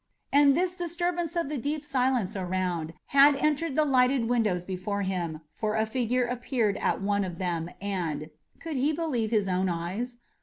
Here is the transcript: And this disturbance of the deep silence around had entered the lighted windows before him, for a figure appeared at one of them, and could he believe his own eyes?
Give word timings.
And 0.33 0.57
this 0.57 0.75
disturbance 0.75 1.35
of 1.35 1.47
the 1.47 1.59
deep 1.59 1.85
silence 1.85 2.35
around 2.35 2.93
had 3.13 3.35
entered 3.35 3.75
the 3.75 3.85
lighted 3.85 4.27
windows 4.27 4.65
before 4.65 5.03
him, 5.03 5.41
for 5.53 5.75
a 5.75 5.85
figure 5.85 6.25
appeared 6.25 6.77
at 6.77 7.01
one 7.03 7.23
of 7.23 7.37
them, 7.37 7.69
and 7.79 8.31
could 8.59 8.77
he 8.77 8.93
believe 8.93 9.29
his 9.29 9.47
own 9.47 9.69
eyes? 9.69 10.17